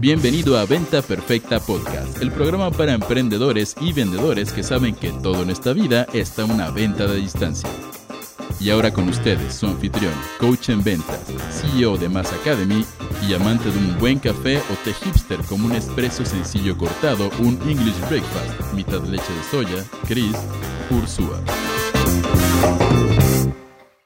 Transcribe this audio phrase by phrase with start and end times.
[0.00, 5.42] Bienvenido a Venta Perfecta Podcast, el programa para emprendedores y vendedores que saben que todo
[5.42, 7.68] en esta vida está una venta de distancia.
[8.60, 11.18] Y ahora con ustedes, su anfitrión, coach en ventas,
[11.50, 12.84] CEO de Mass Academy
[13.28, 17.58] y amante de un buen café o té hipster como un espresso sencillo cortado, un
[17.68, 20.36] English breakfast, mitad leche de soya, Chris
[20.90, 21.42] Ursúa.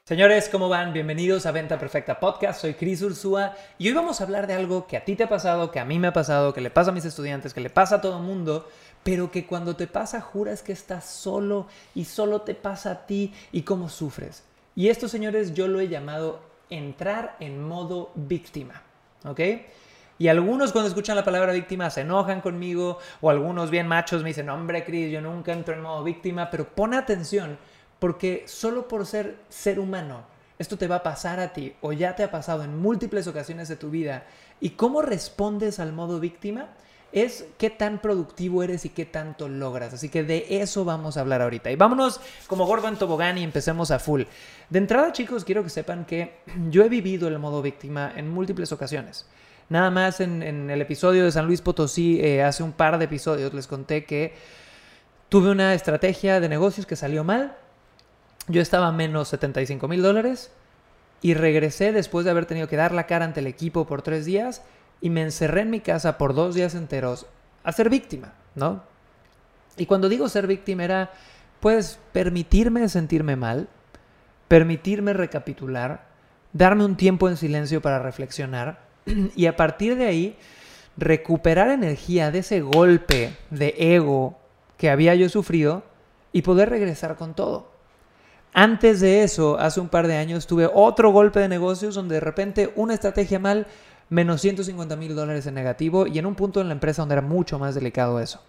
[0.05, 0.91] Señores, ¿cómo van?
[0.91, 2.59] Bienvenidos a Venta Perfecta Podcast.
[2.59, 5.29] Soy Cris Ursúa y hoy vamos a hablar de algo que a ti te ha
[5.29, 7.69] pasado, que a mí me ha pasado, que le pasa a mis estudiantes, que le
[7.69, 8.67] pasa a todo el mundo,
[9.01, 13.33] pero que cuando te pasa juras que estás solo y solo te pasa a ti
[13.53, 14.43] y cómo sufres.
[14.75, 18.81] Y esto, señores, yo lo he llamado entrar en modo víctima.
[19.23, 19.39] ¿Ok?
[20.19, 24.31] Y algunos cuando escuchan la palabra víctima se enojan conmigo o algunos bien machos me
[24.31, 27.57] dicen, hombre, Cris, yo nunca entro en modo víctima, pero pon atención
[28.03, 30.25] porque solo por ser ser humano,
[30.59, 33.69] esto te va a pasar a ti o ya te ha pasado en múltiples ocasiones
[33.69, 34.25] de tu vida.
[34.59, 36.67] ¿Y cómo respondes al modo víctima?
[37.13, 39.93] Es qué tan productivo eres y qué tanto logras.
[39.93, 41.71] Así que de eso vamos a hablar ahorita.
[41.71, 44.23] Y vámonos como gordo en tobogán y empecemos a full.
[44.69, 48.73] De entrada, chicos, quiero que sepan que yo he vivido el modo víctima en múltiples
[48.73, 49.27] ocasiones.
[49.69, 53.53] Nada más en, el episodio de San Luis Potosí, eh, hace un par de episodios,
[53.53, 54.33] les conté que
[55.29, 57.62] tuve una estrategia de negocios que salió mal
[58.47, 60.51] yo estaba a menos 75 mil dólares
[61.21, 64.25] y regresé después de haber tenido que dar la cara ante el equipo por tres
[64.25, 64.61] días
[65.01, 67.25] y me encerré en mi casa por dos días enteros
[67.63, 68.83] a ser víctima, ¿no?
[69.77, 71.11] Y cuando digo ser víctima era,
[71.59, 73.69] pues, permitirme sentirme mal,
[74.47, 76.05] permitirme recapitular,
[76.51, 78.81] darme un tiempo en silencio para reflexionar
[79.35, 80.37] y a partir de ahí
[80.97, 84.37] recuperar energía de ese golpe de ego
[84.77, 85.83] que había yo sufrido
[86.31, 87.72] y poder regresar con todo.
[88.53, 92.21] Antes de eso, hace un par de años, tuve otro golpe de negocios donde de
[92.21, 93.65] repente una estrategia mal,
[94.09, 97.21] menos 150 mil dólares en negativo y en un punto en la empresa donde era
[97.23, 98.43] mucho más delicado eso.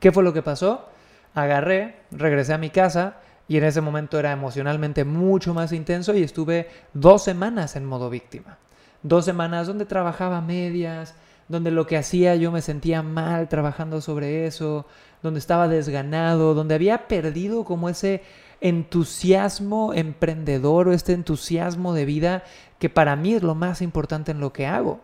[0.00, 0.88] ¿Qué fue lo que pasó?
[1.32, 6.24] Agarré, regresé a mi casa y en ese momento era emocionalmente mucho más intenso y
[6.24, 8.58] estuve dos semanas en modo víctima.
[9.02, 11.14] Dos semanas donde trabajaba medias,
[11.48, 14.86] donde lo que hacía yo me sentía mal trabajando sobre eso,
[15.22, 18.22] donde estaba desganado, donde había perdido como ese
[18.60, 22.44] entusiasmo emprendedor o este entusiasmo de vida
[22.78, 25.00] que para mí es lo más importante en lo que hago.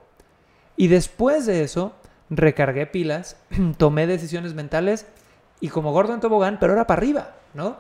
[0.77, 1.95] Y después de eso,
[2.31, 3.37] recargué pilas,
[3.77, 5.07] tomé decisiones mentales
[5.61, 7.77] y como gordo en tobogán, pero ahora para arriba, ¿no?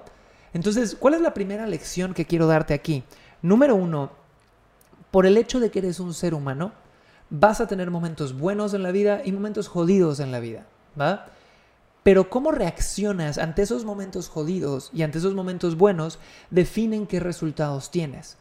[0.54, 3.04] Entonces, ¿cuál es la primera lección que quiero darte aquí?
[3.40, 4.10] Número uno,
[5.10, 6.72] por el hecho de que eres un ser humano,
[7.30, 10.66] vas a tener momentos buenos en la vida y momentos jodidos en la vida,
[11.00, 11.26] ¿va?
[12.02, 16.18] Pero cómo reaccionas ante esos momentos jodidos y ante esos momentos buenos
[16.50, 18.36] definen qué resultados tienes.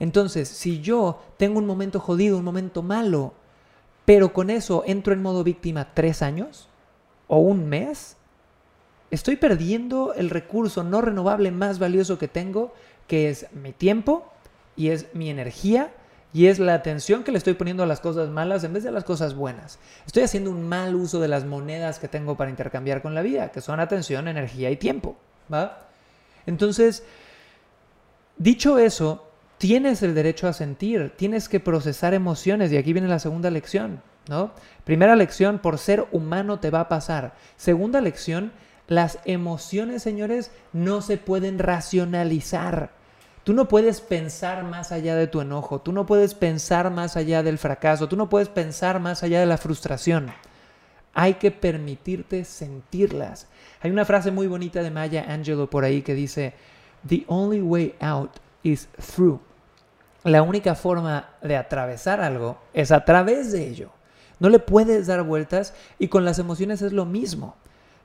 [0.00, 3.34] Entonces, si yo tengo un momento jodido, un momento malo,
[4.04, 6.68] pero con eso entro en modo víctima tres años
[7.28, 8.16] o un mes,
[9.10, 12.74] estoy perdiendo el recurso no renovable más valioso que tengo,
[13.06, 14.30] que es mi tiempo
[14.76, 15.92] y es mi energía
[16.34, 18.88] y es la atención que le estoy poniendo a las cosas malas en vez de
[18.88, 19.78] a las cosas buenas.
[20.04, 23.52] Estoy haciendo un mal uso de las monedas que tengo para intercambiar con la vida,
[23.52, 25.16] que son atención, energía y tiempo.
[25.50, 25.86] ¿va?
[26.44, 27.04] Entonces,
[28.36, 29.28] dicho eso,
[29.58, 34.02] tienes el derecho a sentir, tienes que procesar emociones y aquí viene la segunda lección.
[34.28, 34.50] ¿no?
[34.82, 37.34] Primera lección, por ser humano te va a pasar.
[37.56, 38.50] Segunda lección,
[38.88, 42.90] las emociones, señores, no se pueden racionalizar.
[43.44, 47.42] Tú no puedes pensar más allá de tu enojo, tú no puedes pensar más allá
[47.42, 50.32] del fracaso, tú no puedes pensar más allá de la frustración.
[51.12, 53.46] Hay que permitirte sentirlas.
[53.82, 56.54] Hay una frase muy bonita de Maya Angelou por ahí que dice,
[57.06, 58.30] The only way out
[58.62, 59.40] is through.
[60.24, 63.90] La única forma de atravesar algo es a través de ello.
[64.40, 67.56] No le puedes dar vueltas y con las emociones es lo mismo.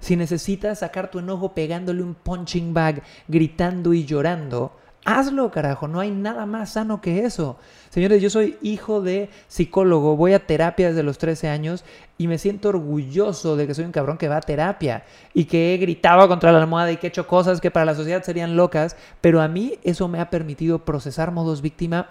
[0.02, 4.74] Si necesitas sacar tu enojo pegándole un punching bag, gritando y llorando,
[5.06, 7.58] Hazlo, carajo, no hay nada más sano que eso.
[7.90, 11.86] Señores, yo soy hijo de psicólogo, voy a terapia desde los 13 años
[12.18, 15.74] y me siento orgulloso de que soy un cabrón que va a terapia y que
[15.74, 18.58] he gritado contra la almohada y que he hecho cosas que para la sociedad serían
[18.58, 22.06] locas, pero a mí eso me ha permitido procesar modos víctima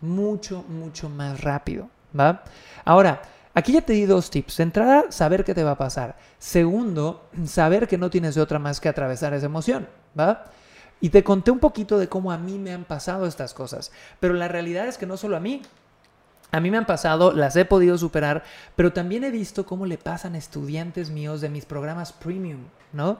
[0.00, 1.88] mucho, mucho más rápido,
[2.18, 2.44] ¿va?
[2.84, 3.22] Ahora,
[3.56, 4.56] Aquí ya te di dos tips.
[4.56, 6.16] De entrada, saber qué te va a pasar.
[6.38, 9.86] Segundo, saber que no tienes otra más que atravesar esa emoción,
[10.18, 10.46] ¿va?
[11.04, 13.92] Y te conté un poquito de cómo a mí me han pasado estas cosas.
[14.20, 15.60] Pero la realidad es que no solo a mí.
[16.50, 18.42] A mí me han pasado, las he podido superar,
[18.74, 22.60] pero también he visto cómo le pasan estudiantes míos de mis programas premium,
[22.94, 23.18] ¿no?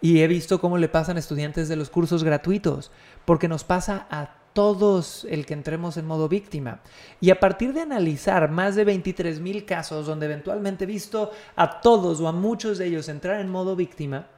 [0.00, 2.92] Y he visto cómo le pasan estudiantes de los cursos gratuitos,
[3.24, 6.82] porque nos pasa a todos el que entremos en modo víctima.
[7.20, 11.80] Y a partir de analizar más de 23 mil casos donde eventualmente he visto a
[11.80, 14.28] todos o a muchos de ellos entrar en modo víctima,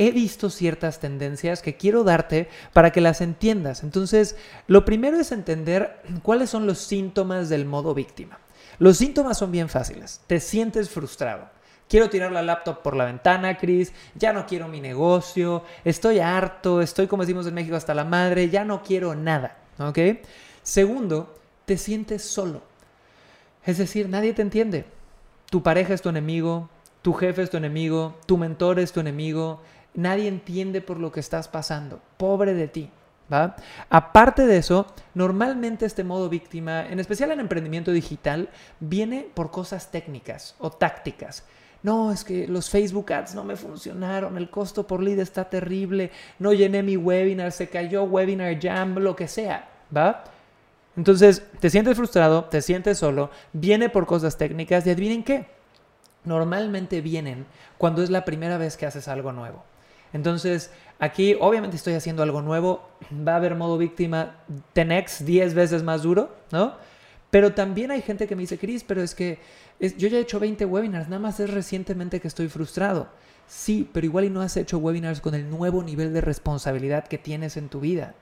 [0.00, 3.82] he visto ciertas tendencias que quiero darte para que las entiendas.
[3.82, 4.34] Entonces,
[4.66, 8.38] lo primero es entender cuáles son los síntomas del modo víctima.
[8.78, 10.22] Los síntomas son bien fáciles.
[10.26, 11.50] Te sientes frustrado.
[11.86, 13.92] Quiero tirar la laptop por la ventana, Chris.
[14.14, 15.64] Ya no quiero mi negocio.
[15.84, 16.80] Estoy harto.
[16.80, 18.48] Estoy, como decimos en México, hasta la madre.
[18.48, 19.58] Ya no quiero nada.
[19.78, 19.98] ¿Ok?
[20.62, 21.34] Segundo,
[21.66, 22.62] te sientes solo.
[23.66, 24.86] Es decir, nadie te entiende.
[25.50, 26.70] Tu pareja es tu enemigo.
[27.02, 28.16] Tu jefe es tu enemigo.
[28.24, 29.60] Tu mentor es tu enemigo
[29.94, 32.00] nadie entiende por lo que estás pasando.
[32.16, 32.90] Pobre de ti.
[33.88, 38.48] Aparte de eso, normalmente este modo víctima, en especial en emprendimiento digital,
[38.80, 41.44] viene por cosas técnicas o tácticas.
[41.82, 46.10] No, es que los Facebook Ads no me funcionaron, el costo por lead está terrible,
[46.38, 49.68] no llené mi webinar, se cayó Webinar Jam, lo que sea.
[50.96, 55.46] Entonces, te sientes frustrado, te sientes solo, viene por cosas técnicas y adivinen qué.
[56.24, 57.46] Normalmente vienen
[57.78, 59.64] cuando es la primera vez que haces algo nuevo.
[60.12, 62.88] Entonces, aquí obviamente estoy haciendo algo nuevo,
[63.26, 64.36] va a haber modo víctima
[64.74, 66.74] 10x, 10 veces más duro, ¿no?
[67.30, 69.38] Pero también hay gente que me dice, Chris, pero es que
[69.78, 73.08] yo ya he hecho 20 webinars, nada más es recientemente que estoy frustrado.
[73.46, 77.18] Sí, pero igual y no has hecho webinars con el nuevo nivel de responsabilidad que
[77.18, 78.14] tienes en tu vida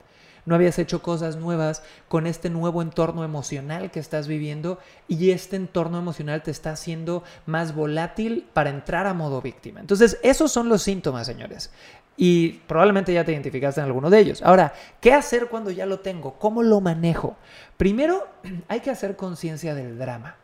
[0.46, 5.56] no habías hecho cosas nuevas con este nuevo entorno emocional que estás viviendo y este
[5.56, 9.80] entorno emocional te está haciendo más volátil para entrar a modo víctima.
[9.80, 11.70] Entonces, esos son los síntomas, señores.
[12.16, 14.42] Y probablemente ya te identificaste en alguno de ellos.
[14.42, 16.34] Ahora, ¿qué hacer cuando ya lo tengo?
[16.34, 17.36] ¿Cómo lo manejo?
[17.76, 18.26] Primero,
[18.68, 20.36] hay que hacer conciencia del drama.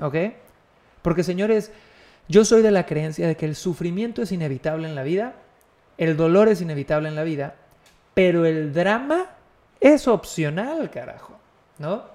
[0.00, 0.16] ¿Ok?
[1.02, 1.70] Porque, señores,
[2.28, 5.34] yo soy de la creencia de que el sufrimiento es inevitable en la vida,
[5.98, 7.56] el dolor es inevitable en la vida,
[8.14, 9.26] pero el drama
[9.80, 11.38] es opcional, carajo,
[11.78, 12.12] ¿no?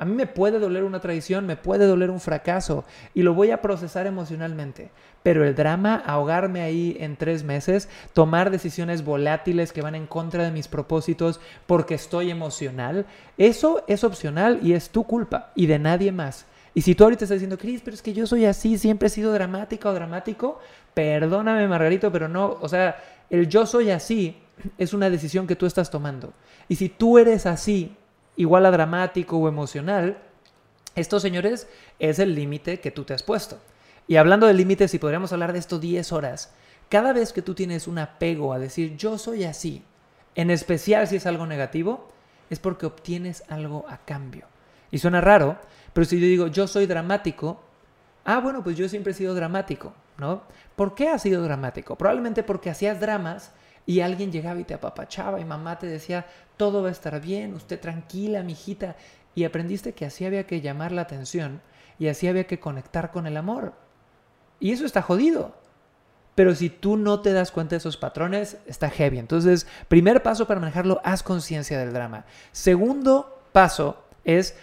[0.00, 3.50] A mí me puede doler una traición, me puede doler un fracaso y lo voy
[3.50, 4.90] a procesar emocionalmente.
[5.22, 10.42] Pero el drama, ahogarme ahí en tres meses, tomar decisiones volátiles que van en contra
[10.42, 13.04] de mis propósitos porque estoy emocional,
[13.36, 16.46] eso es opcional y es tu culpa y de nadie más.
[16.72, 19.10] Y si tú ahorita estás diciendo, Cris, pero es que yo soy así, siempre he
[19.10, 20.60] sido dramática o dramático,
[20.94, 22.96] perdóname, Margarito, pero no, o sea,
[23.28, 24.38] el yo soy así
[24.78, 26.32] es una decisión que tú estás tomando.
[26.68, 27.96] Y si tú eres así,
[28.36, 30.18] igual a dramático o emocional,
[30.94, 31.68] esto, señores,
[31.98, 33.58] es el límite que tú te has puesto.
[34.06, 36.52] Y hablando de límites, si podríamos hablar de esto 10 horas,
[36.88, 39.84] cada vez que tú tienes un apego a decir yo soy así,
[40.34, 42.10] en especial si es algo negativo,
[42.50, 44.46] es porque obtienes algo a cambio.
[44.90, 45.58] Y suena raro,
[45.92, 47.60] pero si yo digo yo soy dramático,
[48.24, 50.42] ah, bueno, pues yo siempre he sido dramático, ¿no?
[50.74, 51.96] ¿Por qué has sido dramático?
[51.96, 53.52] Probablemente porque hacías dramas
[53.86, 57.54] y alguien llegaba y te apapachaba y mamá te decía, todo va a estar bien,
[57.54, 58.96] usted tranquila, mijita.
[59.34, 61.60] Y aprendiste que así había que llamar la atención
[61.98, 63.74] y así había que conectar con el amor.
[64.58, 65.54] Y eso está jodido.
[66.34, 69.18] Pero si tú no te das cuenta de esos patrones, está heavy.
[69.18, 72.24] Entonces, primer paso para manejarlo, haz conciencia del drama.
[72.52, 74.56] Segundo paso es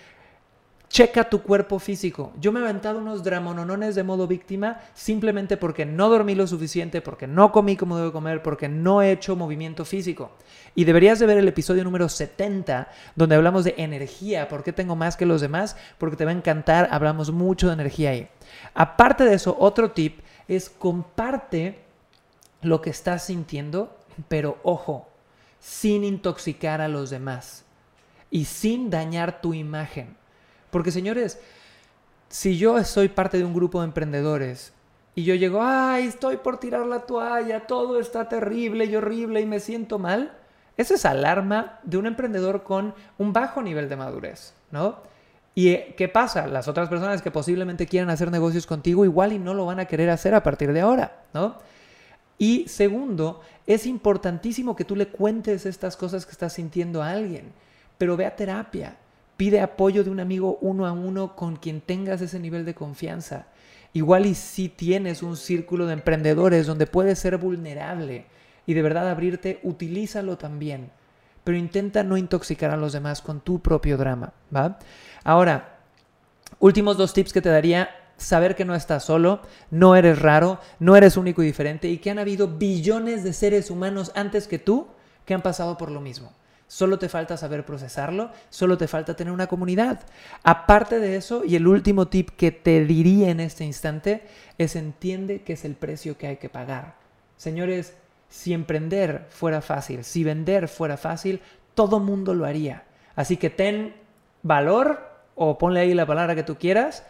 [0.89, 2.31] Checa tu cuerpo físico.
[2.39, 7.01] Yo me he aventado unos dramononones de modo víctima simplemente porque no dormí lo suficiente,
[7.01, 10.31] porque no comí como debo comer, porque no he hecho movimiento físico.
[10.75, 14.48] Y deberías de ver el episodio número 70, donde hablamos de energía.
[14.48, 15.75] ¿Por qué tengo más que los demás?
[15.98, 16.88] Porque te va a encantar.
[16.92, 18.30] Hablamos mucho de energía ahí.
[18.74, 21.79] Aparte de eso, otro tip es comparte
[22.62, 23.98] lo que estás sintiendo,
[24.29, 25.10] pero ojo,
[25.60, 27.65] sin intoxicar a los demás
[28.32, 30.15] y sin dañar tu imagen.
[30.69, 31.39] Porque señores,
[32.29, 34.74] si yo soy parte de un grupo de emprendedores
[35.15, 39.45] y yo llego, ay, estoy por tirar la toalla, todo está terrible y horrible y
[39.45, 40.38] me siento mal,
[40.75, 44.97] eso es alarma de un emprendedor con un bajo nivel de madurez, ¿no?
[45.55, 46.45] ¿Y eh, qué pasa?
[46.45, 49.86] Las otras personas que posiblemente quieran hacer negocios contigo igual y no lo van a
[49.86, 51.57] querer hacer a partir de ahora, ¿no?
[52.38, 57.53] Y segundo, es importantísimo que tú le cuentes estas cosas que estás sintiendo a alguien,
[57.97, 58.97] pero ve a terapia,
[59.38, 63.48] Pide apoyo de un amigo uno a uno con quien tengas ese nivel de confianza.
[63.94, 68.25] Igual y si tienes un círculo de emprendedores donde puedes ser vulnerable
[68.65, 70.91] y de verdad abrirte, utilízalo también.
[71.44, 74.79] Pero intenta no intoxicar a los demás con tu propio drama, ¿va?
[75.24, 75.77] Ahora,
[76.60, 80.96] últimos dos tips que te daría saber que no estás solo, no eres raro, no
[80.96, 84.88] eres único y diferente y que han habido billones de seres humanos antes que tú
[85.25, 86.34] que han pasado por lo mismo.
[86.67, 90.01] Solo te falta saber procesarlo, solo te falta tener una comunidad.
[90.43, 94.24] Aparte de eso, y el último tip que te diría en este instante
[94.57, 96.95] es entiende que es el precio que hay que pagar.
[97.38, 97.95] Señores,
[98.27, 101.39] si emprender fuera fácil, si vender fuera fácil,
[101.74, 102.83] todo mundo lo haría.
[103.15, 103.95] Así que ten
[104.43, 107.03] valor o ponle ahí la palabra que tú quieras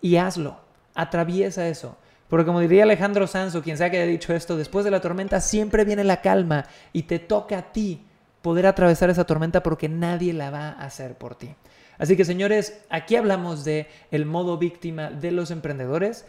[0.00, 0.56] y hazlo.
[0.94, 1.98] Atraviesa eso.
[2.28, 5.38] Porque como diría Alejandro Sanz quien sea que haya dicho esto, después de la tormenta
[5.42, 6.64] siempre viene la calma
[6.94, 8.06] y te toca a ti
[8.42, 11.54] poder atravesar esa tormenta porque nadie la va a hacer por ti.
[11.98, 16.26] Así que señores, aquí hablamos de el modo víctima de los emprendedores.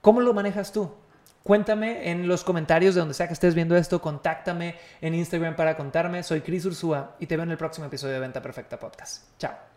[0.00, 0.90] ¿Cómo lo manejas tú?
[1.42, 5.76] Cuéntame en los comentarios de donde sea que estés viendo esto, contáctame en Instagram para
[5.76, 6.22] contarme.
[6.22, 9.24] Soy Cris Ursúa y te veo en el próximo episodio de Venta Perfecta Podcast.
[9.38, 9.71] Chao.